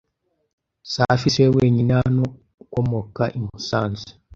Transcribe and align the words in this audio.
Safi 0.91 1.27
siwe 1.33 1.49
wenyine 1.57 1.91
hano 2.01 2.23
ukomoka 2.63 3.23
i 3.37 3.39
Musanze. 3.45 4.09